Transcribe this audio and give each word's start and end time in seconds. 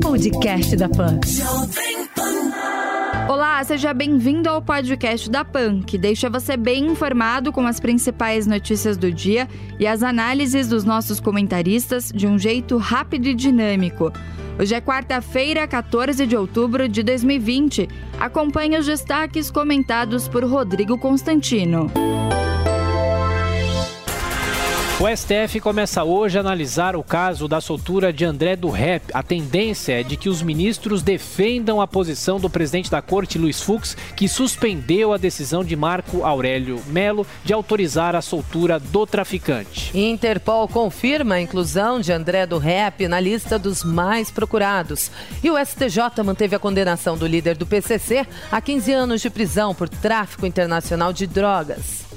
Podcast 0.00 0.76
da 0.76 0.88
Pan. 0.88 1.18
Olá, 3.28 3.64
seja 3.64 3.92
bem-vindo 3.92 4.48
ao 4.48 4.62
podcast 4.62 5.28
da 5.28 5.44
PAN, 5.44 5.82
que 5.82 5.98
deixa 5.98 6.30
você 6.30 6.56
bem 6.56 6.86
informado 6.86 7.50
com 7.50 7.66
as 7.66 7.80
principais 7.80 8.46
notícias 8.46 8.96
do 8.96 9.10
dia 9.10 9.48
e 9.76 9.88
as 9.88 10.04
análises 10.04 10.68
dos 10.68 10.84
nossos 10.84 11.18
comentaristas 11.18 12.12
de 12.14 12.28
um 12.28 12.38
jeito 12.38 12.76
rápido 12.76 13.26
e 13.26 13.34
dinâmico. 13.34 14.12
Hoje 14.56 14.72
é 14.72 14.80
quarta-feira, 14.80 15.66
14 15.66 16.26
de 16.28 16.36
outubro 16.36 16.88
de 16.88 17.02
2020. 17.02 17.88
Acompanhe 18.20 18.78
os 18.78 18.86
destaques 18.86 19.50
comentados 19.50 20.28
por 20.28 20.44
Rodrigo 20.44 20.96
Constantino. 20.96 21.90
O 25.00 25.08
STF 25.08 25.60
começa 25.60 26.04
hoje 26.04 26.36
a 26.36 26.42
analisar 26.42 26.94
o 26.94 27.02
caso 27.02 27.48
da 27.48 27.58
soltura 27.58 28.12
de 28.12 28.22
André 28.22 28.54
do 28.54 28.68
Rep. 28.68 29.04
A 29.14 29.22
tendência 29.22 29.98
é 29.98 30.02
de 30.02 30.14
que 30.14 30.28
os 30.28 30.42
ministros 30.42 31.02
defendam 31.02 31.80
a 31.80 31.86
posição 31.86 32.38
do 32.38 32.50
presidente 32.50 32.90
da 32.90 33.00
corte, 33.00 33.38
Luiz 33.38 33.62
Fux, 33.62 33.96
que 34.14 34.28
suspendeu 34.28 35.14
a 35.14 35.16
decisão 35.16 35.64
de 35.64 35.74
Marco 35.74 36.22
Aurélio 36.22 36.82
Melo 36.88 37.26
de 37.42 37.54
autorizar 37.54 38.14
a 38.14 38.20
soltura 38.20 38.78
do 38.78 39.06
traficante. 39.06 39.90
Interpol 39.98 40.68
confirma 40.68 41.36
a 41.36 41.40
inclusão 41.40 41.98
de 41.98 42.12
André 42.12 42.44
do 42.44 42.58
Rep 42.58 43.08
na 43.08 43.20
lista 43.20 43.58
dos 43.58 43.82
mais 43.82 44.30
procurados. 44.30 45.10
E 45.42 45.50
o 45.50 45.56
STJ 45.56 46.22
manteve 46.22 46.56
a 46.56 46.58
condenação 46.58 47.16
do 47.16 47.26
líder 47.26 47.56
do 47.56 47.64
PCC 47.64 48.26
a 48.52 48.60
15 48.60 48.92
anos 48.92 49.22
de 49.22 49.30
prisão 49.30 49.74
por 49.74 49.88
tráfico 49.88 50.44
internacional 50.44 51.10
de 51.10 51.26
drogas. 51.26 52.09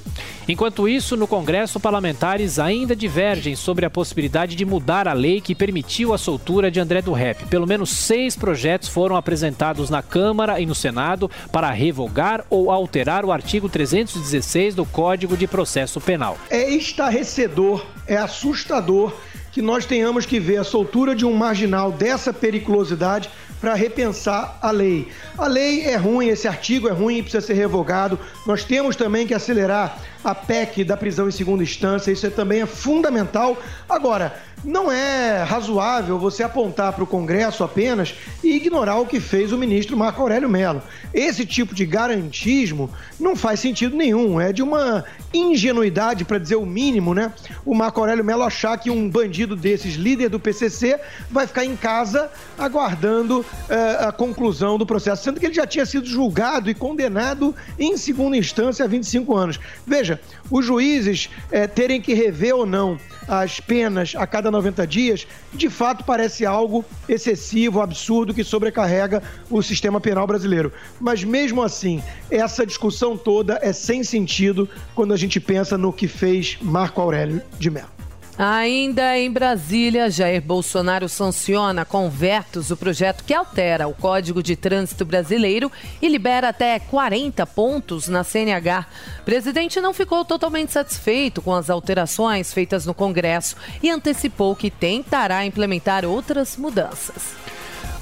Enquanto 0.47 0.87
isso, 0.87 1.15
no 1.15 1.25
Congresso, 1.25 1.79
parlamentares 1.79 2.59
ainda 2.59 2.95
divergem 2.95 3.55
sobre 3.55 3.85
a 3.85 3.89
possibilidade 3.89 4.55
de 4.55 4.65
mudar 4.65 5.07
a 5.07 5.13
lei 5.13 5.39
que 5.39 5.55
permitiu 5.55 6.13
a 6.13 6.17
soltura 6.17 6.69
de 6.69 6.79
André 6.79 7.01
do 7.01 7.13
Rep. 7.13 7.45
Pelo 7.45 7.65
menos 7.65 7.89
seis 7.89 8.35
projetos 8.35 8.89
foram 8.89 9.15
apresentados 9.15 9.89
na 9.89 10.01
Câmara 10.01 10.59
e 10.59 10.65
no 10.65 10.75
Senado 10.75 11.31
para 11.51 11.71
revogar 11.71 12.45
ou 12.49 12.71
alterar 12.71 13.23
o 13.23 13.31
artigo 13.31 13.69
316 13.69 14.75
do 14.75 14.85
Código 14.85 15.37
de 15.37 15.47
Processo 15.47 16.01
Penal. 16.01 16.37
É 16.49 16.69
estarrecedor, 16.69 17.85
é 18.05 18.17
assustador 18.17 19.13
que 19.53 19.61
nós 19.61 19.85
tenhamos 19.85 20.25
que 20.25 20.39
ver 20.39 20.57
a 20.57 20.63
soltura 20.63 21.15
de 21.15 21.25
um 21.25 21.33
marginal 21.33 21.91
dessa 21.91 22.33
periculosidade 22.33 23.29
para 23.61 23.75
repensar 23.75 24.57
a 24.61 24.71
lei. 24.71 25.07
A 25.37 25.47
lei 25.47 25.85
é 25.85 25.95
ruim, 25.95 26.27
esse 26.27 26.49
artigo 26.49 26.89
é 26.89 26.91
ruim 26.91 27.19
e 27.19 27.21
precisa 27.21 27.39
ser 27.39 27.53
revogado. 27.53 28.19
Nós 28.45 28.65
temos 28.65 28.95
também 28.95 29.25
que 29.25 29.33
acelerar 29.33 29.99
a 30.23 30.33
PEC 30.33 30.83
da 30.83 30.95
prisão 30.95 31.27
em 31.27 31.31
segunda 31.31 31.63
instância, 31.63 32.11
isso 32.11 32.25
é, 32.25 32.29
também 32.29 32.61
é 32.61 32.65
fundamental. 32.65 33.57
Agora, 33.89 34.33
não 34.63 34.89
é 34.89 35.43
razoável 35.43 36.17
você 36.17 36.41
apontar 36.41 36.93
para 36.93 37.03
o 37.03 37.07
Congresso 37.07 37.63
apenas 37.63 38.15
e 38.43 38.55
ignorar 38.55 38.97
o 38.97 39.05
que 39.05 39.19
fez 39.19 39.51
o 39.51 39.57
ministro 39.57 39.97
Marco 39.97 40.21
Aurélio 40.21 40.49
Mello. 40.49 40.81
Esse 41.13 41.45
tipo 41.45 41.75
de 41.75 41.85
garantismo 41.85 42.89
não 43.19 43.35
faz 43.35 43.59
sentido 43.59 43.95
nenhum, 43.95 44.39
é 44.39 44.53
de 44.53 44.63
uma 44.63 45.03
ingenuidade, 45.33 46.23
para 46.23 46.37
dizer 46.37 46.55
o 46.55 46.65
mínimo, 46.65 47.13
né? 47.13 47.33
O 47.65 47.75
Marco 47.75 47.99
Aurélio 47.99 48.23
Mello 48.23 48.43
achar 48.43 48.77
que 48.77 48.89
um 48.89 49.09
bandido 49.09 49.55
desses, 49.55 49.95
líder 49.95 50.29
do 50.29 50.39
PCC, 50.39 50.99
vai 51.29 51.45
ficar 51.45 51.65
em 51.65 51.75
casa 51.75 52.31
aguardando 52.57 53.41
uh, 53.41 54.07
a 54.07 54.11
conclusão 54.11 54.77
do 54.77 54.85
processo, 54.85 55.23
sendo 55.23 55.39
que 55.39 55.45
ele 55.45 55.53
já 55.53 55.67
tinha 55.67 55.85
sido 55.85 56.05
julgado 56.05 56.69
e 56.69 56.73
condenado 56.73 57.53
em 57.77 57.97
segunda 57.97 58.37
instância 58.37 58.85
há 58.85 58.87
25 58.87 59.35
anos. 59.35 59.59
Veja, 59.85 60.12
os 60.49 60.65
juízes 60.65 61.29
uh, 61.47 61.67
terem 61.73 62.01
que 62.01 62.13
rever 62.13 62.55
ou 62.55 62.65
não 62.65 62.97
as 63.27 63.59
penas 63.59 64.13
a 64.17 64.27
cada 64.27 64.51
90 64.51 64.85
dias, 64.85 65.27
de 65.53 65.69
fato 65.69 66.03
parece 66.03 66.45
algo 66.45 66.83
excessivo, 67.07 67.81
absurdo, 67.81 68.33
que 68.33 68.43
sobrecarrega 68.43 69.23
o 69.49 69.61
sistema 69.61 70.01
penal 70.01 70.27
brasileiro. 70.27 70.71
Mas 70.99 71.23
mesmo 71.23 71.61
assim, 71.61 72.03
essa 72.29 72.65
discussão 72.65 73.17
toda 73.17 73.59
é 73.61 73.71
sem 73.71 74.03
sentido 74.03 74.69
quando 74.93 75.13
a 75.13 75.17
gente 75.17 75.39
pensa 75.39 75.77
no 75.77 75.93
que 75.93 76.07
fez 76.07 76.57
Marco 76.61 77.01
Aurélio 77.01 77.41
de 77.57 77.69
Mello. 77.69 77.92
Ainda 78.37 79.15
em 79.17 79.31
Brasília, 79.31 80.09
Jair 80.09 80.41
Bolsonaro 80.41 81.07
sanciona 81.07 81.85
com 81.85 82.09
vetos 82.09 82.71
o 82.71 82.77
projeto 82.77 83.23
que 83.23 83.33
altera 83.33 83.87
o 83.87 83.93
Código 83.93 84.41
de 84.41 84.55
Trânsito 84.55 85.05
Brasileiro 85.05 85.71
e 86.01 86.07
libera 86.07 86.49
até 86.49 86.79
40 86.79 87.45
pontos 87.45 88.07
na 88.07 88.23
CNH. 88.23 88.87
O 89.19 89.23
presidente 89.23 89.79
não 89.79 89.93
ficou 89.93 90.25
totalmente 90.25 90.71
satisfeito 90.71 91.43
com 91.43 91.53
as 91.53 91.69
alterações 91.69 92.51
feitas 92.51 92.87
no 92.87 92.93
Congresso 92.93 93.55
e 93.83 93.89
antecipou 93.89 94.55
que 94.55 94.71
tentará 94.71 95.45
implementar 95.45 96.03
outras 96.03 96.57
mudanças. 96.57 97.35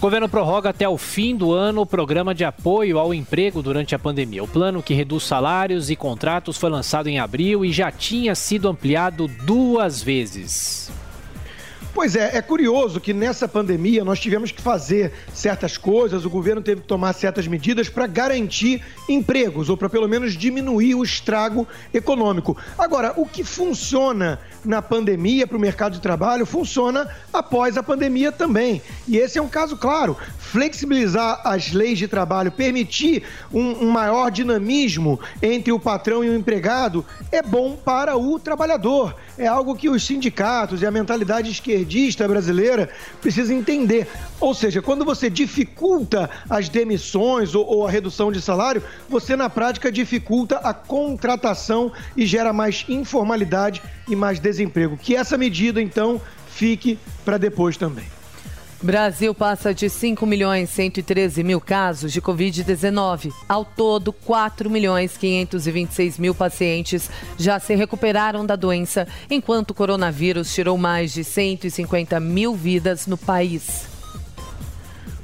O 0.02 0.10
governo 0.10 0.28
prorroga 0.28 0.72
até 0.72 0.90
o 0.90 0.98
fim 0.98 1.36
do 1.36 1.54
ano 1.54 1.82
o 1.82 1.86
programa 1.86 2.34
de 2.34 2.44
apoio 2.44 2.98
ao 2.98 3.14
emprego 3.14 3.62
durante 3.62 3.94
a 3.94 4.00
pandemia. 4.00 4.44
O 4.44 4.48
plano 4.48 4.82
que 4.82 4.96
reduz 4.96 5.26
salários 5.26 5.92
e 5.92 5.96
contratos 5.96 6.58
foi 6.58 6.72
lançado 6.72 7.08
em 7.08 7.20
abril 7.20 7.64
e 7.64 7.72
já 7.72 7.92
tinha 7.92 8.34
sido 8.34 8.68
ampliado 8.68 9.28
duas 9.28 10.02
vezes. 10.02 10.92
Pois 11.94 12.16
é, 12.16 12.38
é 12.38 12.42
curioso 12.42 13.02
que 13.02 13.14
nessa 13.14 13.50
pandemia 13.50 14.04
nós 14.04 14.20
tivemos 14.20 14.50
que 14.52 14.62
fazer 14.62 15.12
certas 15.34 15.78
coisas, 15.78 16.24
o 16.24 16.30
governo 16.30 16.62
teve 16.62 16.82
que 16.82 16.88
tomar 16.88 17.12
certas 17.14 17.46
medidas 17.46 17.90
para 17.90 18.08
garantir 18.08 18.82
empregos, 19.10 19.70
ou 19.70 19.76
para 19.76 19.90
pelo 19.90 20.08
menos 20.08 20.34
diminuir 20.34 20.96
o 20.96 21.04
estrago 21.04 21.68
econômico. 21.94 22.56
Agora, 22.78 23.14
o 23.18 23.26
que 23.26 23.44
funciona 23.44 24.40
na 24.64 24.82
pandemia 24.82 25.48
para 25.48 25.58
o 25.58 25.60
mercado 25.60 25.94
de 25.94 26.02
trabalho 26.02 26.46
funciona 26.46 27.08
após 27.34 27.78
a 27.78 27.84
pandemia 27.84 28.32
também. 28.32 28.82
E 29.08 29.18
esse 29.18 29.38
é 29.38 29.42
um 29.42 29.48
caso 29.48 29.78
claro. 29.78 30.18
Flexibilizar 30.38 31.42
as 31.44 31.72
leis 31.72 31.98
de 31.98 32.08
trabalho, 32.08 32.52
permitir 32.52 33.24
um, 33.52 33.86
um 33.86 33.90
maior 33.90 34.30
dinamismo 34.30 35.20
entre 35.42 35.72
o 35.72 35.80
patrão 35.80 36.24
e 36.24 36.30
o 36.30 36.36
empregado 36.36 37.06
é 37.32 37.42
bom 37.42 37.76
para 37.76 38.18
o 38.18 38.38
trabalhador. 38.40 39.16
É 39.38 39.48
algo 39.48 39.76
que 39.76 39.90
os 39.90 40.06
sindicatos 40.06 40.82
e 40.82 40.86
a 40.86 40.92
mentalidade 40.92 41.50
esquerdista 41.50 42.28
brasileira 42.28 42.90
precisam 43.22 43.56
entender. 43.56 44.08
Ou 44.40 44.54
seja, 44.54 44.82
quando 44.82 45.06
você 45.06 45.30
dificulta 45.30 46.30
as 46.50 46.68
demissões 46.68 47.56
ou, 47.56 47.66
ou 47.66 47.88
a 47.88 47.92
redução 47.92 48.32
de 48.32 48.42
salário, 48.42 48.84
você 49.08 49.36
na 49.36 49.50
prática 49.50 49.92
dificulta 49.92 50.58
a 50.58 50.74
contratação 50.74 51.92
e 52.16 52.26
gera 52.26 52.52
mais 52.52 52.86
informalidade 52.90 53.82
e 54.14 54.16
mais 54.16 54.40
desemprego. 54.40 54.98
Que 54.98 55.16
essa 55.16 55.38
medida, 55.38 55.82
então, 55.82 56.22
fique 56.48 57.00
para 57.24 57.38
depois 57.38 57.78
também. 57.78 58.06
Brasil 58.84 59.36
passa 59.36 59.76
de 59.76 59.88
5 59.88 60.26
milhões 60.26 60.72
113 60.72 61.44
mil 61.44 61.62
casos 61.62 62.12
de 62.12 62.20
Covid-19. 62.20 63.32
Ao 63.48 63.64
todo, 63.64 64.12
4 64.12 64.72
milhões 64.72 65.16
526 65.18 66.18
mil 66.18 66.34
pacientes 66.34 67.08
já 67.38 67.60
se 67.60 67.76
recuperaram 67.76 68.44
da 68.44 68.56
doença, 68.56 69.08
enquanto 69.30 69.70
o 69.70 69.76
coronavírus 69.76 70.52
tirou 70.52 70.80
mais 70.80 71.14
de 71.14 71.24
150 71.24 72.20
mil 72.20 72.56
vidas 72.56 73.06
no 73.06 73.18
país. 73.18 73.91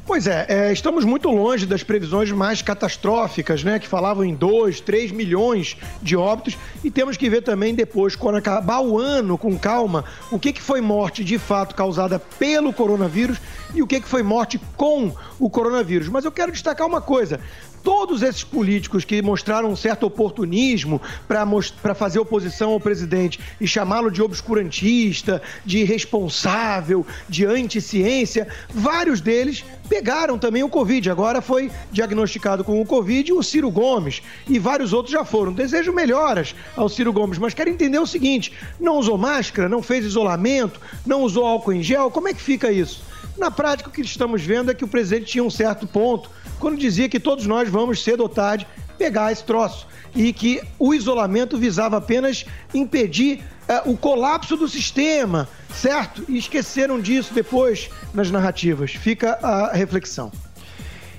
Pois 0.07 0.25
é, 0.25 0.45
é, 0.47 0.71
estamos 0.71 1.03
muito 1.03 1.29
longe 1.29 1.65
das 1.65 1.83
previsões 1.83 2.31
mais 2.31 2.61
catastróficas, 2.61 3.61
né? 3.61 3.77
Que 3.77 3.89
falavam 3.89 4.23
em 4.23 4.33
2, 4.33 4.79
3 4.79 5.11
milhões 5.11 5.75
de 6.01 6.15
óbitos. 6.15 6.57
E 6.81 6.89
temos 6.89 7.17
que 7.17 7.29
ver 7.29 7.41
também 7.41 7.75
depois, 7.75 8.15
quando 8.15 8.37
acabar 8.37 8.79
o 8.79 8.97
ano 8.97 9.37
com 9.37 9.59
calma, 9.59 10.05
o 10.31 10.39
que, 10.39 10.53
que 10.53 10.61
foi 10.61 10.79
morte 10.79 11.25
de 11.25 11.37
fato 11.37 11.75
causada 11.75 12.17
pelo 12.39 12.71
coronavírus 12.71 13.37
e 13.75 13.81
o 13.81 13.87
que, 13.87 13.99
que 13.99 14.07
foi 14.07 14.23
morte 14.23 14.57
com 14.77 15.13
o 15.37 15.49
coronavírus. 15.49 16.07
Mas 16.07 16.23
eu 16.23 16.31
quero 16.31 16.53
destacar 16.53 16.87
uma 16.87 17.01
coisa: 17.01 17.41
todos 17.83 18.21
esses 18.21 18.43
políticos 18.43 19.05
que 19.05 19.21
mostraram 19.21 19.69
um 19.69 19.75
certo 19.75 20.05
oportunismo 20.05 21.01
para 21.25 21.95
fazer 21.95 22.19
oposição 22.19 22.71
ao 22.71 22.79
presidente 22.79 23.39
e 23.61 23.67
chamá-lo 23.67 24.11
de 24.11 24.21
obscurantista, 24.21 25.41
de 25.65 25.79
irresponsável, 25.79 27.05
de 27.29 27.45
anti-ciência, 27.45 28.47
vários 28.69 29.21
deles 29.21 29.63
pegaram 29.97 30.37
também 30.37 30.63
o 30.63 30.69
Covid. 30.69 31.09
Agora 31.09 31.41
foi 31.41 31.71
diagnosticado 31.91 32.63
com 32.63 32.79
o 32.79 32.85
Covid 32.85 33.33
o 33.33 33.41
Ciro 33.41 33.71
Gomes 33.71 34.21
e 34.47 34.59
vários 34.59 34.93
outros 34.93 35.11
já 35.11 35.25
foram. 35.25 35.51
Desejo 35.51 35.91
melhoras 35.91 36.53
ao 36.75 36.87
Ciro 36.87 37.11
Gomes, 37.11 37.39
mas 37.39 37.55
quero 37.55 37.69
entender 37.69 37.97
o 37.97 38.05
seguinte: 38.05 38.53
não 38.79 38.97
usou 38.97 39.17
máscara, 39.17 39.67
não 39.67 39.81
fez 39.81 40.05
isolamento, 40.05 40.79
não 41.03 41.23
usou 41.23 41.47
álcool 41.47 41.73
em 41.73 41.81
gel, 41.81 42.11
como 42.11 42.27
é 42.27 42.33
que 42.33 42.41
fica 42.41 42.71
isso? 42.71 43.01
Na 43.37 43.49
prática, 43.49 43.89
o 43.89 43.91
que 43.91 44.01
estamos 44.01 44.43
vendo 44.43 44.69
é 44.69 44.75
que 44.75 44.83
o 44.83 44.87
presidente 44.87 45.31
tinha 45.31 45.43
um 45.43 45.49
certo 45.49 45.87
ponto 45.87 46.29
quando 46.59 46.77
dizia 46.77 47.09
que 47.09 47.19
todos 47.19 47.47
nós 47.47 47.67
vamos, 47.67 48.03
cedo 48.03 48.21
ou 48.21 48.29
tarde, 48.29 48.67
pegar 48.99 49.31
esse 49.31 49.43
troço. 49.43 49.87
E 50.15 50.31
que 50.31 50.61
o 50.77 50.93
isolamento 50.93 51.57
visava 51.57 51.97
apenas 51.97 52.45
impedir 52.73 53.43
uh, 53.67 53.91
o 53.91 53.97
colapso 53.97 54.55
do 54.55 54.67
sistema, 54.67 55.47
certo? 55.77 56.25
E 56.27 56.37
esqueceram 56.37 56.99
disso 56.99 57.33
depois 57.33 57.89
nas 58.13 58.31
narrativas. 58.31 58.91
Fica 58.91 59.37
a 59.41 59.73
reflexão. 59.73 60.31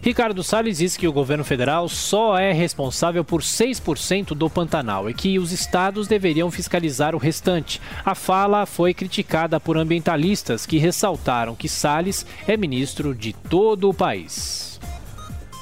Ricardo 0.01 0.45
Salles 0.45 0.79
diz 0.79 0.97
que 0.97 1.09
o 1.09 1.13
governo 1.13 1.45
federal 1.45 1.89
só 1.89 2.39
é 2.39 2.53
responsável 2.53 3.25
por 3.25 3.43
6% 3.43 4.29
do 4.29 4.49
Pantanal 4.49 5.11
e 5.11 5.15
que 5.15 5.39
os 5.39 5.51
estados 5.53 6.07
deveriam 6.07 6.51
fiscalizar 6.51 7.15
o 7.15 7.19
restante. 7.19 7.81
A 8.05 8.15
fala 8.15 8.65
foi 8.65 8.95
criticada 8.95 9.59
por 9.59 9.77
ambientalistas 9.77 10.65
que 10.65 10.79
ressaltaram 10.79 11.55
que 11.55 11.69
Salles 11.69 12.25
é 12.47 12.57
ministro 12.57 13.15
de 13.15 13.33
todo 13.33 13.89
o 13.89 13.95
país. 13.95 14.68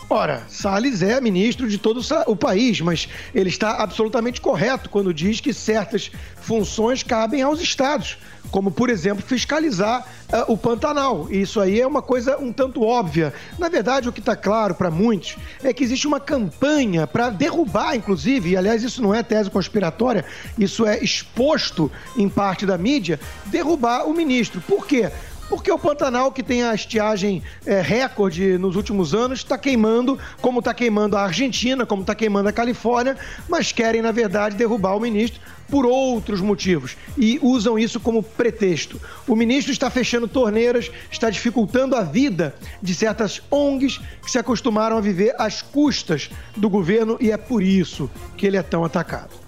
Ora, 0.08 0.44
Salles 0.48 1.02
é 1.02 1.20
ministro 1.20 1.68
de 1.68 1.78
todo 1.78 2.00
o 2.28 2.36
país, 2.36 2.80
mas 2.80 3.08
ele 3.34 3.48
está 3.48 3.82
absolutamente 3.82 4.40
correto 4.40 4.88
quando 4.88 5.12
diz 5.12 5.40
que 5.40 5.52
certas 5.52 6.12
funções 6.40 7.02
cabem 7.02 7.42
aos 7.42 7.60
estados, 7.60 8.16
como, 8.52 8.70
por 8.70 8.88
exemplo, 8.88 9.24
fiscalizar 9.26 10.06
uh, 10.32 10.52
o 10.52 10.56
Pantanal. 10.56 11.26
Isso 11.28 11.60
aí 11.60 11.80
é 11.80 11.86
uma 11.86 12.02
coisa 12.02 12.38
um 12.38 12.52
tanto 12.52 12.84
óbvia. 12.84 13.34
Na 13.58 13.68
verdade, 13.68 14.08
o 14.08 14.12
que 14.12 14.20
está 14.20 14.36
claro 14.36 14.76
para 14.76 14.92
muitos 14.92 15.36
é 15.60 15.72
que 15.72 15.82
existe 15.82 16.06
uma 16.06 16.20
campanha 16.20 17.04
para 17.04 17.28
derrubar, 17.28 17.96
inclusive, 17.96 18.50
e 18.50 18.56
aliás, 18.56 18.84
isso 18.84 19.02
não 19.02 19.12
é 19.12 19.24
tese 19.24 19.50
conspiratória, 19.50 20.24
isso 20.56 20.86
é 20.86 21.02
exposto 21.02 21.90
em 22.16 22.28
parte 22.28 22.64
da 22.64 22.78
mídia, 22.78 23.18
derrubar 23.46 24.06
o 24.06 24.14
ministro. 24.14 24.60
Por 24.60 24.86
quê? 24.86 25.10
Porque 25.48 25.70
o 25.70 25.78
Pantanal, 25.78 26.32
que 26.32 26.42
tem 26.42 26.64
a 26.64 26.74
estiagem 26.74 27.42
é, 27.64 27.80
recorde 27.80 28.58
nos 28.58 28.74
últimos 28.74 29.14
anos, 29.14 29.40
está 29.40 29.56
queimando, 29.56 30.18
como 30.40 30.58
está 30.58 30.74
queimando 30.74 31.16
a 31.16 31.22
Argentina, 31.22 31.86
como 31.86 32.02
está 32.02 32.14
queimando 32.14 32.48
a 32.48 32.52
Califórnia, 32.52 33.16
mas 33.48 33.70
querem, 33.70 34.02
na 34.02 34.10
verdade, 34.10 34.56
derrubar 34.56 34.96
o 34.96 35.00
ministro 35.00 35.40
por 35.68 35.84
outros 35.84 36.40
motivos 36.40 36.96
e 37.16 37.38
usam 37.42 37.78
isso 37.78 37.98
como 38.00 38.22
pretexto. 38.22 39.00
O 39.26 39.34
ministro 39.34 39.72
está 39.72 39.90
fechando 39.90 40.28
torneiras, 40.28 40.90
está 41.10 41.30
dificultando 41.30 41.96
a 41.96 42.02
vida 42.02 42.54
de 42.82 42.94
certas 42.94 43.42
ONGs 43.50 43.98
que 44.22 44.30
se 44.30 44.38
acostumaram 44.38 44.96
a 44.96 45.00
viver 45.00 45.34
às 45.38 45.62
custas 45.62 46.30
do 46.56 46.68
governo 46.68 47.16
e 47.20 47.30
é 47.30 47.36
por 47.36 47.62
isso 47.62 48.10
que 48.36 48.46
ele 48.46 48.56
é 48.56 48.62
tão 48.62 48.84
atacado. 48.84 49.45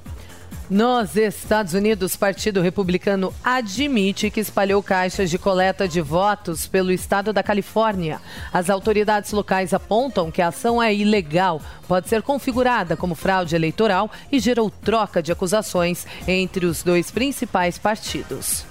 Nos 0.70 1.16
Estados 1.16 1.72
Unidos, 1.72 2.12
o 2.12 2.18
Partido 2.18 2.60
Republicano 2.60 3.32
admite 3.42 4.30
que 4.30 4.40
espalhou 4.40 4.82
caixas 4.82 5.30
de 5.30 5.38
coleta 5.38 5.88
de 5.88 6.02
votos 6.02 6.66
pelo 6.66 6.92
estado 6.92 7.32
da 7.32 7.42
Califórnia. 7.42 8.20
As 8.52 8.68
autoridades 8.68 9.32
locais 9.32 9.72
apontam 9.72 10.30
que 10.30 10.42
a 10.42 10.48
ação 10.48 10.82
é 10.82 10.94
ilegal, 10.94 11.62
pode 11.86 12.10
ser 12.10 12.20
configurada 12.20 12.98
como 12.98 13.14
fraude 13.14 13.56
eleitoral 13.56 14.10
e 14.30 14.38
gerou 14.38 14.68
troca 14.68 15.22
de 15.22 15.32
acusações 15.32 16.06
entre 16.26 16.66
os 16.66 16.82
dois 16.82 17.10
principais 17.10 17.78
partidos. 17.78 18.66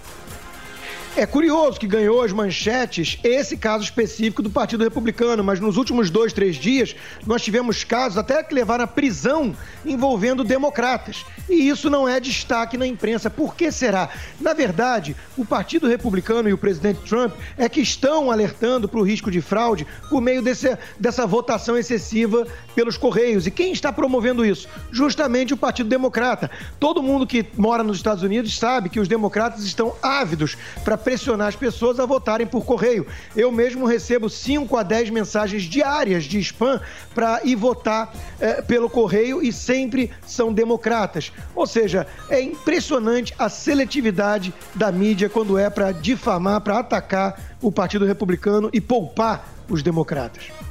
É 1.18 1.26
curioso 1.26 1.80
que 1.80 1.88
ganhou 1.88 2.22
as 2.22 2.32
manchetes 2.32 3.18
esse 3.24 3.58
caso 3.58 3.84
específico 3.84 4.44
do 4.44 4.52
Partido 4.52 4.84
Republicano, 4.84 5.44
mas 5.44 5.60
nos 5.60 5.76
últimos 5.76 6.12
dois, 6.12 6.32
três 6.32 6.58
dias 6.58 6.96
nós 7.26 7.42
tivemos 7.42 7.84
casos 7.84 8.20
até 8.20 8.44
que 8.44 8.54
levaram 8.54 8.84
à 8.84 8.88
prisão 8.88 9.56
envolvendo 9.84 10.44
democratas. 10.44 11.26
E 11.50 11.70
isso 11.70 11.90
não 11.90 12.08
é 12.08 12.20
destaque 12.20 12.78
na 12.78 12.86
imprensa. 12.86 13.32
Por 13.32 13.56
que 13.56 13.72
será? 13.72 14.10
Na 14.40 14.54
verdade, 14.54 15.16
o 15.36 15.44
Partido 15.44 15.88
Republicano 15.88 16.50
e 16.50 16.54
o 16.54 16.58
presidente 16.58 17.00
Trump 17.00 17.34
é 17.58 17.68
que 17.68 17.82
estão 17.82 18.30
alertando 18.30 18.88
para 18.88 19.00
o 19.00 19.04
risco 19.04 19.32
de 19.32 19.42
fraude 19.42 19.88
por 20.12 20.22
meio 20.22 20.44
desse, 20.44 20.78
dessa 21.00 21.26
votação 21.26 21.76
excessiva 21.76 22.46
pelos 22.76 22.96
Correios. 22.96 23.48
E 23.48 23.52
quem 23.52 23.72
está 23.72 23.92
promovendo 23.92 24.46
isso? 24.46 24.68
Justamente 24.92 25.52
o 25.52 25.58
Partido 25.58 25.90
Democrata. 25.90 26.52
Todo 26.80 27.02
mundo 27.02 27.26
que 27.26 27.44
mora 27.58 27.82
nos 27.82 27.98
Estados 27.98 28.22
Unidos 28.22 28.56
sabe 28.56 28.88
que 28.88 29.00
os 29.00 29.08
democratas 29.08 29.64
estão 29.64 29.96
ávidos 30.04 30.56
para 30.84 31.07
pressionar 31.08 31.48
as 31.48 31.56
pessoas 31.56 32.02
a 32.02 32.06
votarem 32.06 32.46
por 32.46 32.66
correio. 32.66 33.08
Eu 33.34 33.50
mesmo 33.50 33.86
recebo 33.86 34.30
5 34.30 34.76
a 34.76 34.84
10 34.84 35.10
mensagens 35.12 35.64
diárias 35.64 36.26
de 36.26 36.38
spam 36.40 36.82
para 37.16 37.40
ir 37.46 37.56
votar 37.56 38.14
eh, 38.42 38.62
pelo 38.62 38.90
correio 38.90 39.42
e 39.42 39.54
sempre 39.54 40.12
são 40.26 40.52
democratas. 40.52 41.32
Ou 41.56 41.66
seja, 41.66 42.06
é 42.30 42.42
impressionante 42.42 43.34
a 43.40 43.48
seletividade 43.48 44.54
da 44.76 44.92
mídia 44.92 45.30
quando 45.30 45.58
é 45.58 45.70
para 45.70 45.94
difamar, 45.94 46.60
para 46.60 46.80
atacar 46.80 47.56
o 47.62 47.72
Partido 47.72 48.04
Republicano 48.04 48.70
e 48.74 48.82
poupar 48.82 49.48
os 49.70 49.82
democratas. 49.82 50.67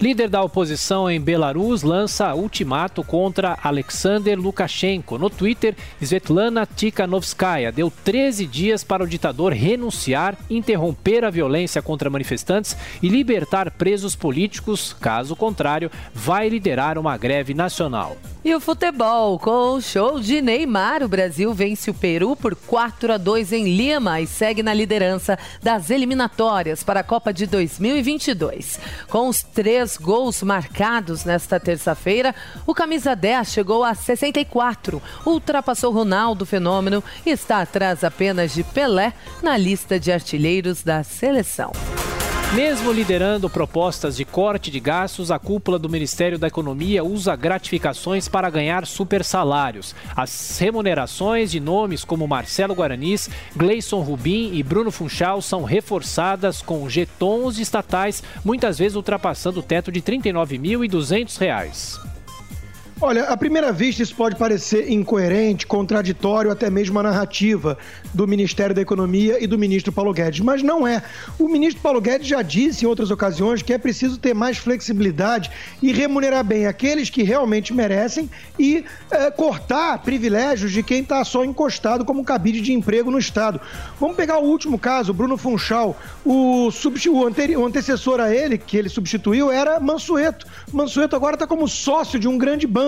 Líder 0.00 0.28
da 0.28 0.44
oposição 0.44 1.10
em 1.10 1.20
Belarus 1.20 1.82
lança 1.82 2.32
ultimato 2.32 3.02
contra 3.02 3.58
Alexander 3.60 4.38
Lukashenko. 4.38 5.18
No 5.18 5.28
Twitter, 5.28 5.74
Svetlana 6.00 6.64
Tikhanovskaya 6.64 7.72
deu 7.72 7.92
13 8.04 8.46
dias 8.46 8.84
para 8.84 9.02
o 9.02 9.08
ditador 9.08 9.52
renunciar, 9.52 10.38
interromper 10.48 11.24
a 11.24 11.30
violência 11.30 11.82
contra 11.82 12.08
manifestantes 12.08 12.76
e 13.02 13.08
libertar 13.08 13.72
presos 13.72 14.14
políticos. 14.14 14.94
Caso 15.00 15.34
contrário, 15.34 15.90
vai 16.14 16.48
liderar 16.48 16.96
uma 16.96 17.16
greve 17.16 17.52
nacional. 17.52 18.16
E 18.44 18.54
o 18.54 18.60
futebol, 18.60 19.36
com 19.36 19.72
o 19.74 19.80
show 19.82 20.20
de 20.20 20.40
Neymar, 20.40 21.02
o 21.02 21.08
Brasil 21.08 21.52
vence 21.52 21.90
o 21.90 21.94
Peru 21.94 22.36
por 22.36 22.54
4 22.54 23.14
a 23.14 23.16
2 23.16 23.52
em 23.52 23.76
Lima 23.76 24.20
e 24.20 24.28
segue 24.28 24.62
na 24.62 24.72
liderança 24.72 25.36
das 25.60 25.90
eliminatórias 25.90 26.84
para 26.84 27.00
a 27.00 27.04
Copa 27.04 27.32
de 27.32 27.46
2022. 27.46 28.78
Com 29.08 29.28
os 29.28 29.42
três 29.42 29.87
gols 29.96 30.42
marcados 30.42 31.24
nesta 31.24 31.58
terça-feira, 31.58 32.34
o 32.66 32.74
camisa 32.74 33.14
10 33.14 33.48
chegou 33.48 33.84
a 33.84 33.94
64, 33.94 35.02
ultrapassou 35.24 35.92
Ronaldo 35.92 36.44
Fenômeno 36.44 37.02
e 37.24 37.30
está 37.30 37.62
atrás 37.62 38.04
apenas 38.04 38.52
de 38.52 38.62
Pelé 38.62 39.12
na 39.42 39.56
lista 39.56 39.98
de 39.98 40.12
artilheiros 40.12 40.82
da 40.82 41.02
seleção. 41.02 41.72
Mesmo 42.54 42.90
liderando 42.90 43.50
propostas 43.50 44.16
de 44.16 44.24
corte 44.24 44.70
de 44.70 44.80
gastos, 44.80 45.30
a 45.30 45.38
cúpula 45.38 45.78
do 45.78 45.88
Ministério 45.88 46.38
da 46.38 46.46
Economia 46.46 47.04
usa 47.04 47.36
gratificações 47.36 48.26
para 48.26 48.48
ganhar 48.48 48.86
super 48.86 49.22
salários. 49.22 49.94
As 50.16 50.58
remunerações 50.58 51.50
de 51.50 51.60
nomes 51.60 52.04
como 52.04 52.26
Marcelo 52.26 52.74
Guaranis, 52.74 53.28
Gleison 53.54 54.00
Rubim 54.00 54.54
e 54.54 54.62
Bruno 54.62 54.90
Funchal 54.90 55.42
são 55.42 55.62
reforçadas 55.62 56.62
com 56.62 56.88
jetons 56.88 57.58
estatais, 57.58 58.22
muitas 58.42 58.78
vezes 58.78 58.96
ultrapassando 58.96 59.60
o 59.60 59.62
teto 59.62 59.92
de 59.92 60.00
R$ 60.00 60.18
39.200. 60.18 62.17
Olha, 63.00 63.26
à 63.26 63.36
primeira 63.36 63.70
vista 63.70 64.02
isso 64.02 64.12
pode 64.12 64.34
parecer 64.34 64.90
incoerente, 64.90 65.64
contraditório, 65.68 66.50
até 66.50 66.68
mesmo 66.68 66.98
a 66.98 67.02
narrativa 67.04 67.78
do 68.12 68.26
Ministério 68.26 68.74
da 68.74 68.82
Economia 68.82 69.42
e 69.42 69.46
do 69.46 69.56
ministro 69.56 69.92
Paulo 69.92 70.12
Guedes, 70.12 70.40
mas 70.40 70.64
não 70.64 70.84
é. 70.84 71.00
O 71.38 71.46
ministro 71.46 71.80
Paulo 71.80 72.00
Guedes 72.00 72.26
já 72.26 72.42
disse 72.42 72.84
em 72.84 72.88
outras 72.88 73.12
ocasiões 73.12 73.62
que 73.62 73.72
é 73.72 73.78
preciso 73.78 74.18
ter 74.18 74.34
mais 74.34 74.58
flexibilidade 74.58 75.48
e 75.80 75.92
remunerar 75.92 76.42
bem 76.42 76.66
aqueles 76.66 77.08
que 77.08 77.22
realmente 77.22 77.72
merecem 77.72 78.28
e 78.58 78.84
é, 79.12 79.30
cortar 79.30 80.02
privilégios 80.02 80.72
de 80.72 80.82
quem 80.82 81.02
está 81.02 81.22
só 81.24 81.44
encostado 81.44 82.04
como 82.04 82.24
cabide 82.24 82.60
de 82.60 82.72
emprego 82.72 83.12
no 83.12 83.18
Estado. 83.18 83.60
Vamos 84.00 84.16
pegar 84.16 84.38
o 84.38 84.44
último 84.44 84.76
caso, 84.76 85.14
Bruno 85.14 85.36
Funchal. 85.36 85.96
O, 86.24 86.68
o, 86.68 87.60
o 87.60 87.64
antecessor 87.64 88.18
a 88.18 88.34
ele, 88.34 88.58
que 88.58 88.76
ele 88.76 88.88
substituiu, 88.88 89.52
era 89.52 89.78
Mansueto. 89.78 90.48
Mansueto 90.72 91.14
agora 91.14 91.36
está 91.36 91.46
como 91.46 91.68
sócio 91.68 92.18
de 92.18 92.26
um 92.26 92.36
grande 92.36 92.66
banco 92.66 92.87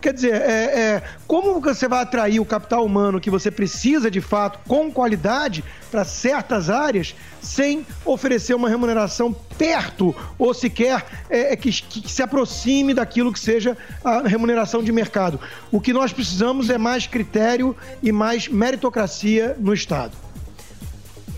Quer 0.00 0.12
dizer, 0.12 0.34
é, 0.34 0.80
é, 0.80 1.02
como 1.26 1.60
você 1.60 1.86
vai 1.88 2.02
atrair 2.02 2.40
o 2.40 2.44
capital 2.44 2.84
humano 2.84 3.20
que 3.20 3.30
você 3.30 3.50
precisa 3.50 4.10
de 4.10 4.20
fato, 4.20 4.58
com 4.66 4.90
qualidade, 4.90 5.64
para 5.90 6.04
certas 6.04 6.68
áreas, 6.68 7.14
sem 7.40 7.86
oferecer 8.04 8.54
uma 8.54 8.68
remuneração 8.68 9.34
perto 9.56 10.14
ou 10.38 10.52
sequer 10.52 11.04
é, 11.30 11.52
é, 11.52 11.56
que, 11.56 11.70
que 11.70 12.10
se 12.10 12.22
aproxime 12.22 12.92
daquilo 12.92 13.32
que 13.32 13.40
seja 13.40 13.76
a 14.04 14.20
remuneração 14.26 14.82
de 14.82 14.92
mercado? 14.92 15.40
O 15.70 15.80
que 15.80 15.92
nós 15.92 16.12
precisamos 16.12 16.68
é 16.70 16.78
mais 16.78 17.06
critério 17.06 17.74
e 18.02 18.12
mais 18.12 18.48
meritocracia 18.48 19.56
no 19.58 19.72
Estado. 19.72 20.27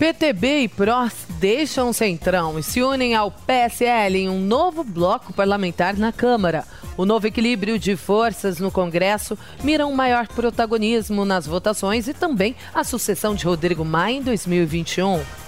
PTB 0.01 0.61
e 0.61 0.67
PROS 0.67 1.13
deixam 1.39 1.89
o 1.89 1.93
Centrão 1.93 2.57
e 2.57 2.63
se 2.63 2.81
unem 2.81 3.13
ao 3.13 3.29
PSL 3.29 4.17
em 4.17 4.29
um 4.29 4.39
novo 4.39 4.83
bloco 4.83 5.31
parlamentar 5.31 5.95
na 5.95 6.11
Câmara. 6.11 6.65
O 6.97 7.05
novo 7.05 7.27
equilíbrio 7.27 7.77
de 7.77 7.95
forças 7.95 8.59
no 8.59 8.71
Congresso 8.71 9.37
mira 9.63 9.85
um 9.85 9.93
maior 9.93 10.27
protagonismo 10.27 11.23
nas 11.23 11.45
votações 11.45 12.07
e 12.07 12.15
também 12.15 12.55
a 12.73 12.83
sucessão 12.83 13.35
de 13.35 13.45
Rodrigo 13.45 13.85
Maia 13.85 14.15
em 14.15 14.23
2021. 14.23 15.40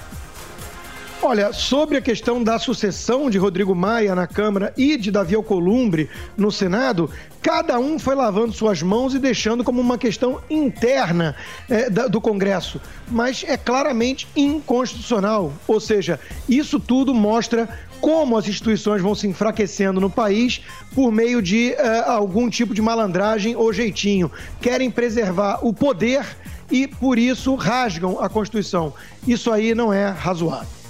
Olha, 1.26 1.54
sobre 1.54 1.96
a 1.96 2.02
questão 2.02 2.44
da 2.44 2.60
sucessão 2.60 3.30
de 3.30 3.38
Rodrigo 3.38 3.74
Maia 3.74 4.14
na 4.14 4.28
Câmara 4.28 4.74
e 4.76 4.98
de 4.98 5.10
Davi 5.10 5.34
Alcolumbre 5.36 6.10
no 6.36 6.52
Senado, 6.52 7.10
cada 7.42 7.80
um 7.80 7.98
foi 7.98 8.14
lavando 8.14 8.52
suas 8.52 8.82
mãos 8.82 9.16
e 9.16 9.20
deixando 9.20 9.64
como 9.64 9.80
uma 9.80 9.98
questão 9.98 10.42
interna 10.50 11.34
é, 11.70 11.90
do 11.90 12.20
Congresso. 12.20 12.80
Mas 13.10 13.46
é 13.48 13.56
claramente 13.56 14.28
inconstitucional. 14.36 15.54
Ou 15.66 15.80
seja, 15.80 16.20
isso 16.48 16.78
tudo 16.78 17.14
mostra 17.14 17.70
como 18.02 18.38
as 18.38 18.46
instituições 18.46 19.02
vão 19.02 19.16
se 19.16 19.26
enfraquecendo 19.26 20.02
no 20.02 20.10
país 20.10 20.60
por 20.94 21.10
meio 21.10 21.42
de 21.42 21.74
uh, 21.80 22.12
algum 22.12 22.50
tipo 22.50 22.74
de 22.74 22.82
malandragem 22.82 23.56
ou 23.56 23.72
jeitinho. 23.72 24.30
Querem 24.60 24.92
preservar 24.92 25.60
o 25.66 25.72
poder 25.72 26.26
e, 26.70 26.86
por 26.86 27.18
isso, 27.18 27.56
rasgam 27.56 28.20
a 28.20 28.28
Constituição. 28.28 28.94
Isso 29.26 29.50
aí 29.54 29.74
não 29.74 29.94
é 29.94 30.10
razoável. 30.10 30.83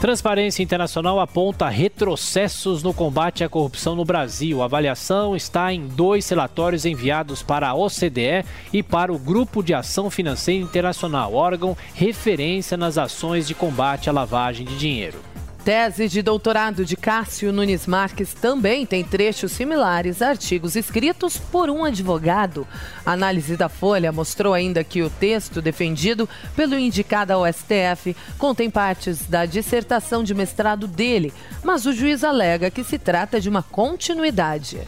Transparência 0.00 0.62
Internacional 0.62 1.18
aponta 1.18 1.70
retrocessos 1.70 2.82
no 2.82 2.92
combate 2.92 3.42
à 3.42 3.48
corrupção 3.48 3.96
no 3.96 4.04
Brasil. 4.04 4.60
A 4.60 4.66
avaliação 4.66 5.34
está 5.34 5.72
em 5.72 5.86
dois 5.86 6.28
relatórios 6.28 6.84
enviados 6.84 7.42
para 7.42 7.68
a 7.68 7.74
OCDE 7.74 8.44
e 8.74 8.82
para 8.82 9.10
o 9.10 9.18
Grupo 9.18 9.62
de 9.62 9.72
Ação 9.72 10.10
Financeira 10.10 10.62
Internacional, 10.62 11.32
órgão 11.32 11.74
referência 11.94 12.76
nas 12.76 12.98
ações 12.98 13.48
de 13.48 13.54
combate 13.54 14.10
à 14.10 14.12
lavagem 14.12 14.66
de 14.66 14.76
dinheiro. 14.76 15.18
Tese 15.66 16.06
de 16.06 16.22
doutorado 16.22 16.84
de 16.84 16.96
Cássio 16.96 17.52
Nunes 17.52 17.88
Marques 17.88 18.32
também 18.32 18.86
tem 18.86 19.02
trechos 19.02 19.50
similares 19.50 20.22
a 20.22 20.28
artigos 20.28 20.76
escritos 20.76 21.38
por 21.38 21.68
um 21.68 21.84
advogado. 21.84 22.64
A 23.04 23.10
análise 23.10 23.56
da 23.56 23.68
Folha 23.68 24.12
mostrou 24.12 24.54
ainda 24.54 24.84
que 24.84 25.02
o 25.02 25.10
texto 25.10 25.60
defendido 25.60 26.28
pelo 26.54 26.78
indicado 26.78 27.32
ao 27.32 27.52
STF 27.52 28.14
contém 28.38 28.70
partes 28.70 29.26
da 29.26 29.44
dissertação 29.44 30.22
de 30.22 30.34
mestrado 30.34 30.86
dele, 30.86 31.34
mas 31.64 31.84
o 31.84 31.92
juiz 31.92 32.22
alega 32.22 32.70
que 32.70 32.84
se 32.84 32.96
trata 32.96 33.40
de 33.40 33.48
uma 33.48 33.64
continuidade. 33.64 34.78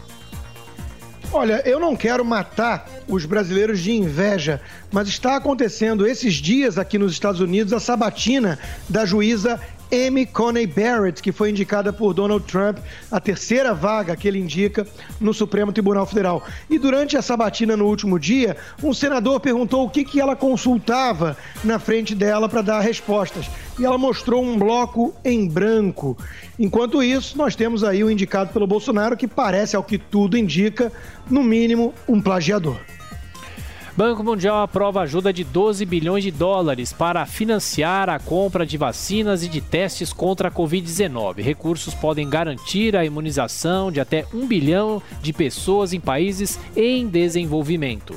Olha, 1.32 1.60
eu 1.66 1.78
não 1.78 1.96
quero 1.96 2.24
matar 2.24 2.88
os 3.06 3.26
brasileiros 3.26 3.80
de 3.80 3.92
inveja, 3.92 4.62
mas 4.92 5.08
está 5.08 5.36
acontecendo 5.36 6.06
esses 6.06 6.34
dias 6.34 6.78
aqui 6.78 6.96
nos 6.98 7.12
Estados 7.12 7.40
Unidos 7.40 7.72
a 7.72 7.80
sabatina 7.80 8.58
da 8.88 9.04
juíza 9.04 9.60
Amy 9.92 10.26
Coney 10.26 10.66
Barrett, 10.66 11.22
que 11.22 11.32
foi 11.32 11.50
indicada 11.50 11.92
por 11.92 12.12
Donald 12.12 12.44
Trump, 12.46 12.78
a 13.10 13.20
terceira 13.20 13.74
vaga 13.74 14.16
que 14.16 14.28
ele 14.28 14.38
indica 14.38 14.86
no 15.20 15.32
Supremo 15.32 15.72
Tribunal 15.72 16.06
Federal. 16.06 16.42
E 16.68 16.78
durante 16.78 17.16
a 17.16 17.22
sabatina 17.22 17.76
no 17.76 17.86
último 17.86 18.18
dia, 18.18 18.56
um 18.82 18.92
senador 18.92 19.40
perguntou 19.40 19.84
o 19.84 19.90
que, 19.90 20.04
que 20.04 20.20
ela 20.20 20.36
consultava 20.36 21.36
na 21.64 21.78
frente 21.78 22.14
dela 22.14 22.48
para 22.48 22.62
dar 22.62 22.80
respostas. 22.80 23.48
E 23.78 23.84
ela 23.84 23.98
mostrou 23.98 24.42
um 24.42 24.58
bloco 24.58 25.14
em 25.24 25.48
branco. 25.48 26.16
Enquanto 26.58 27.02
isso, 27.02 27.38
nós 27.38 27.54
temos 27.54 27.84
aí 27.84 28.02
o 28.02 28.10
indicado 28.10 28.52
pelo 28.52 28.66
Bolsonaro, 28.66 29.16
que 29.16 29.28
parece, 29.28 29.76
ao 29.76 29.84
que 29.84 29.98
tudo 29.98 30.36
indica, 30.36 30.92
no 31.30 31.42
mínimo, 31.42 31.94
um 32.08 32.20
plagiador. 32.20 32.78
Banco 33.98 34.22
Mundial 34.22 34.62
aprova 34.62 35.00
ajuda 35.00 35.32
de 35.32 35.42
12 35.42 35.84
bilhões 35.84 36.22
de 36.22 36.30
dólares 36.30 36.92
para 36.92 37.26
financiar 37.26 38.08
a 38.08 38.16
compra 38.20 38.64
de 38.64 38.76
vacinas 38.78 39.42
e 39.42 39.48
de 39.48 39.60
testes 39.60 40.12
contra 40.12 40.46
a 40.46 40.52
Covid-19. 40.52 41.42
Recursos 41.42 41.94
podem 41.94 42.30
garantir 42.30 42.94
a 42.94 43.04
imunização 43.04 43.90
de 43.90 43.98
até 43.98 44.24
1 44.32 44.46
bilhão 44.46 45.02
de 45.20 45.32
pessoas 45.32 45.92
em 45.92 45.98
países 45.98 46.60
em 46.76 47.08
desenvolvimento. 47.08 48.14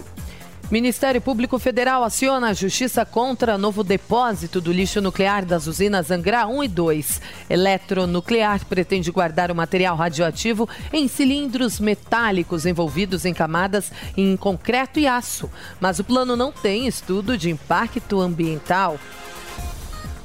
Ministério 0.72 1.20
Público 1.20 1.60
Federal 1.60 2.02
aciona 2.02 2.48
a 2.48 2.54
justiça 2.54 3.06
contra 3.06 3.58
novo 3.58 3.84
depósito 3.84 4.62
do 4.62 4.72
lixo 4.72 5.02
nuclear 5.02 5.44
das 5.44 5.68
usinas 5.68 6.10
Angra 6.10 6.48
1 6.48 6.64
e 6.64 6.68
2. 6.70 7.22
Eletronuclear 7.50 8.66
pretende 8.66 9.12
guardar 9.12 9.52
o 9.52 9.56
material 9.56 9.98
radioativo 9.98 10.70
em 10.94 11.10
cilindros 11.10 11.78
metálicos 11.78 12.66
envolvidos 12.66 13.26
em 13.26 13.34
camadas 13.34 13.92
em 14.16 14.38
concreto 14.38 14.98
e 14.98 15.06
aço. 15.06 15.50
Mas 15.78 16.00
o 16.00 16.06
plano 16.06 16.38
não 16.38 16.54
tem 16.54 16.88
estudo 16.88 17.38
de 17.38 17.50
impacto 17.50 18.22
ambiental. 18.22 18.98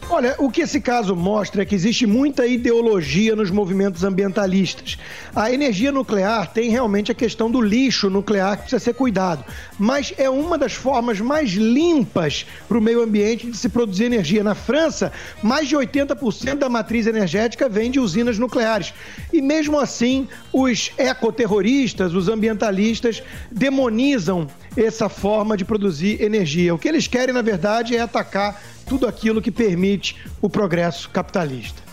Olha, 0.09 0.37
o 0.39 0.49
que 0.49 0.61
esse 0.61 0.81
caso 0.81 1.17
mostra 1.17 1.63
é 1.63 1.65
que 1.65 1.75
existe 1.75 2.07
muita 2.07 2.47
ideologia 2.47 3.35
nos 3.35 3.51
movimentos 3.51 4.05
ambientalistas. 4.05 4.97
A 5.35 5.51
energia 5.51 5.91
nuclear 5.91 6.53
tem 6.53 6.71
realmente 6.71 7.11
a 7.11 7.15
questão 7.15 7.51
do 7.51 7.61
lixo 7.61 8.09
nuclear 8.09 8.55
que 8.57 8.63
precisa 8.63 8.79
ser 8.79 8.95
cuidado, 8.95 9.45
mas 9.77 10.15
é 10.17 10.31
uma 10.31 10.57
das 10.57 10.75
formas 10.75 11.21
mais 11.21 11.51
limpas 11.51 12.47
para 12.69 12.79
o 12.79 12.81
meio 12.81 13.03
ambiente 13.03 13.51
de 13.51 13.57
se 13.57 13.69
produzir 13.69 14.05
energia. 14.05 14.45
Na 14.45 14.55
França, 14.55 15.13
mais 15.43 15.69
de 15.69 15.77
80% 15.77 16.55
da 16.55 16.69
matriz 16.69 17.09
energética 17.09 17.69
vem 17.69 17.91
de 17.91 17.99
usinas 17.99 18.39
nucleares. 18.39 18.95
E 19.33 19.43
mesmo 19.43 19.77
assim, 19.77 20.29
os 20.53 20.93
ecoterroristas, 20.97 22.15
os 22.15 22.29
ambientalistas, 22.29 23.25
demonizam 23.51 24.47
essa 24.77 25.09
forma 25.09 25.57
de 25.57 25.65
produzir 25.65 26.23
energia. 26.23 26.73
O 26.73 26.79
que 26.79 26.87
eles 26.87 27.09
querem, 27.09 27.35
na 27.35 27.43
verdade, 27.43 27.97
é 27.97 28.01
atacar 28.01 28.63
tudo 28.87 29.07
aquilo 29.07 29.43
que 29.43 29.51
permite 29.51 30.17
o 30.41 30.49
progresso 30.49 31.11
capitalista. 31.11 31.86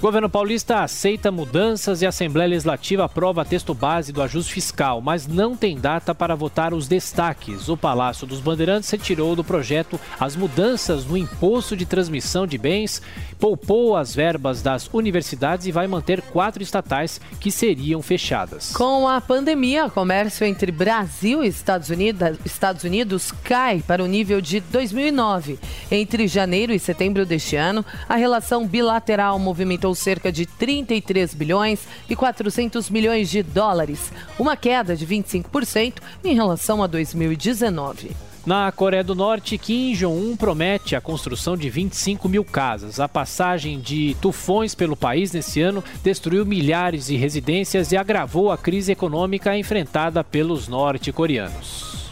Governo 0.00 0.28
paulista 0.28 0.80
aceita 0.80 1.32
mudanças 1.32 2.02
e 2.02 2.06
a 2.06 2.10
Assembleia 2.10 2.50
Legislativa 2.50 3.06
aprova 3.06 3.46
texto 3.46 3.72
base 3.72 4.12
do 4.12 4.20
ajuste 4.20 4.52
fiscal, 4.52 5.00
mas 5.00 5.26
não 5.26 5.56
tem 5.56 5.78
data 5.78 6.14
para 6.14 6.34
votar 6.34 6.74
os 6.74 6.86
destaques. 6.86 7.70
O 7.70 7.78
Palácio 7.78 8.26
dos 8.26 8.38
Bandeirantes 8.38 8.90
retirou 8.90 9.34
do 9.34 9.42
projeto 9.42 9.98
as 10.20 10.36
mudanças 10.36 11.06
no 11.06 11.16
imposto 11.16 11.74
de 11.74 11.86
transmissão 11.86 12.46
de 12.46 12.58
bens, 12.58 13.00
poupou 13.38 13.96
as 13.96 14.14
verbas 14.14 14.60
das 14.60 14.86
universidades 14.92 15.66
e 15.66 15.72
vai 15.72 15.86
manter 15.86 16.20
quatro 16.20 16.62
estatais 16.62 17.18
que 17.40 17.50
seriam 17.50 18.02
fechadas. 18.02 18.74
Com 18.74 19.08
a 19.08 19.18
pandemia, 19.18 19.86
o 19.86 19.90
comércio 19.90 20.46
entre 20.46 20.70
Brasil 20.70 21.42
e 21.42 21.48
Estados 21.48 21.88
Unidos, 21.88 22.38
Estados 22.44 22.84
Unidos 22.84 23.32
cai 23.42 23.82
para 23.86 24.04
o 24.04 24.06
nível 24.06 24.42
de 24.42 24.60
2009. 24.60 25.58
Entre 25.90 26.28
janeiro 26.28 26.74
e 26.74 26.78
setembro 26.78 27.24
deste 27.24 27.56
ano, 27.56 27.84
a 28.06 28.16
relação 28.16 28.66
bilateral 28.66 29.38
movimentou 29.38 29.85
movimentou 29.86 29.94
cerca 29.94 30.32
de 30.32 30.46
33 30.46 31.34
bilhões 31.34 31.80
e 32.08 32.16
400 32.16 32.90
milhões 32.90 33.30
de 33.30 33.42
dólares, 33.42 34.12
uma 34.38 34.56
queda 34.56 34.96
de 34.96 35.06
25% 35.06 35.94
em 36.24 36.34
relação 36.34 36.82
a 36.82 36.86
2019. 36.86 38.10
Na 38.44 38.70
Coreia 38.70 39.02
do 39.02 39.14
Norte, 39.14 39.58
Kim 39.58 39.92
Jong-un 39.92 40.36
promete 40.36 40.94
a 40.94 41.00
construção 41.00 41.56
de 41.56 41.68
25 41.68 42.28
mil 42.28 42.44
casas. 42.44 43.00
A 43.00 43.08
passagem 43.08 43.80
de 43.80 44.16
tufões 44.20 44.72
pelo 44.72 44.96
país 44.96 45.32
nesse 45.32 45.60
ano 45.60 45.82
destruiu 46.02 46.46
milhares 46.46 47.06
de 47.06 47.16
residências 47.16 47.90
e 47.90 47.96
agravou 47.96 48.52
a 48.52 48.58
crise 48.58 48.92
econômica 48.92 49.56
enfrentada 49.58 50.22
pelos 50.22 50.68
norte-coreanos. 50.68 52.06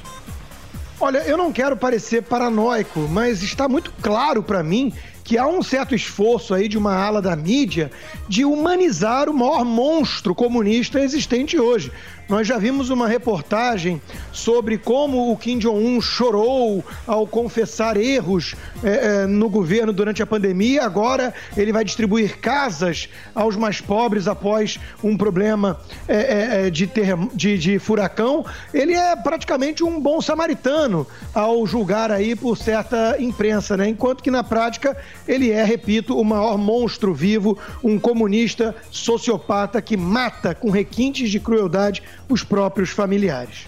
Olha, 1.00 1.18
eu 1.18 1.36
não 1.36 1.52
quero 1.52 1.76
parecer 1.76 2.22
paranoico, 2.22 3.00
mas 3.10 3.42
está 3.42 3.68
muito 3.68 3.92
claro 4.00 4.42
para 4.42 4.62
mim 4.62 4.92
que 5.24 5.38
há 5.38 5.46
um 5.46 5.62
certo 5.62 5.94
esforço 5.94 6.52
aí 6.52 6.68
de 6.68 6.76
uma 6.76 6.94
ala 6.94 7.22
da 7.22 7.34
mídia 7.34 7.90
de 8.28 8.44
humanizar 8.44 9.28
o 9.28 9.34
maior 9.34 9.64
monstro 9.64 10.34
comunista 10.34 11.00
existente 11.00 11.58
hoje. 11.58 11.90
Nós 12.26 12.46
já 12.46 12.56
vimos 12.56 12.88
uma 12.88 13.06
reportagem 13.06 14.00
sobre 14.32 14.78
como 14.78 15.30
o 15.30 15.36
Kim 15.36 15.58
Jong-un 15.58 16.00
chorou 16.00 16.82
ao 17.06 17.26
confessar 17.26 17.98
erros 17.98 18.54
é, 18.82 19.22
é, 19.22 19.26
no 19.26 19.50
governo 19.50 19.92
durante 19.92 20.22
a 20.22 20.26
pandemia. 20.26 20.84
Agora 20.84 21.34
ele 21.54 21.70
vai 21.70 21.84
distribuir 21.84 22.38
casas 22.38 23.10
aos 23.34 23.56
mais 23.56 23.80
pobres 23.80 24.26
após 24.26 24.80
um 25.02 25.18
problema 25.18 25.78
é, 26.08 26.70
de, 26.70 26.90
de, 27.34 27.58
de 27.58 27.78
furacão. 27.78 28.44
Ele 28.72 28.94
é 28.94 29.14
praticamente 29.16 29.84
um 29.84 30.00
bom 30.00 30.22
samaritano 30.22 31.06
ao 31.34 31.66
julgar 31.66 32.10
aí 32.10 32.34
por 32.34 32.56
certa 32.56 33.16
imprensa, 33.18 33.76
né? 33.76 33.88
Enquanto 33.88 34.22
que 34.22 34.30
na 34.30 34.42
prática 34.42 34.96
ele 35.26 35.50
é, 35.50 35.64
repito, 35.64 36.18
o 36.18 36.24
maior 36.24 36.58
monstro 36.58 37.14
vivo, 37.14 37.58
um 37.82 37.98
comunista 37.98 38.74
sociopata 38.90 39.80
que 39.80 39.96
mata 39.96 40.54
com 40.54 40.70
requintes 40.70 41.30
de 41.30 41.40
crueldade 41.40 42.02
os 42.28 42.42
próprios 42.42 42.90
familiares. 42.90 43.66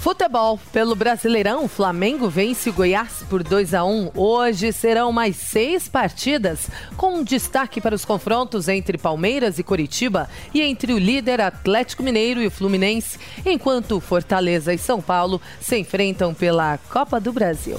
Futebol. 0.00 0.58
Pelo 0.72 0.94
Brasileirão, 0.94 1.64
o 1.64 1.68
Flamengo 1.68 2.26
vence 2.30 2.70
o 2.70 2.72
Goiás 2.72 3.22
por 3.28 3.42
2 3.42 3.74
a 3.74 3.84
1. 3.84 4.12
Hoje 4.14 4.72
serão 4.72 5.12
mais 5.12 5.36
seis 5.36 5.90
partidas, 5.90 6.70
com 6.96 7.22
destaque 7.22 7.82
para 7.82 7.94
os 7.94 8.02
confrontos 8.02 8.66
entre 8.66 8.96
Palmeiras 8.96 9.58
e 9.58 9.62
Coritiba 9.62 10.26
e 10.54 10.62
entre 10.62 10.94
o 10.94 10.98
líder 10.98 11.42
Atlético 11.42 12.02
Mineiro 12.02 12.40
e 12.40 12.46
o 12.46 12.50
Fluminense, 12.50 13.18
enquanto 13.44 14.00
Fortaleza 14.00 14.72
e 14.72 14.78
São 14.78 15.02
Paulo 15.02 15.38
se 15.60 15.76
enfrentam 15.76 16.32
pela 16.32 16.78
Copa 16.88 17.20
do 17.20 17.30
Brasil. 17.30 17.78